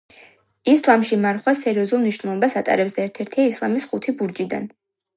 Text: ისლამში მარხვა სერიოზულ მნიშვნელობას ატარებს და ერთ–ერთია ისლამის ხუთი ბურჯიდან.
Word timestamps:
ისლამში 0.71 1.19
მარხვა 1.25 1.53
სერიოზულ 1.59 2.03
მნიშვნელობას 2.05 2.57
ატარებს 2.63 2.99
და 2.99 3.07
ერთ–ერთია 3.09 3.49
ისლამის 3.55 3.89
ხუთი 3.93 4.19
ბურჯიდან. 4.23 4.69